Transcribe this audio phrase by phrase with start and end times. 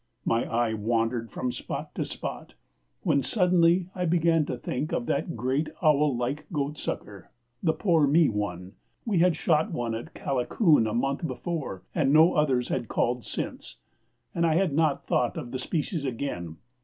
[0.25, 2.55] My eye wandered from spot to spot,
[3.03, 7.27] when suddenly I began to think of that great owl like goatsucker,
[7.61, 8.73] the 'poor me one.'
[9.05, 13.75] We had shot one at Kalacoon a month before and no others had called since,
[14.33, 16.57] and I had not thought of the species again.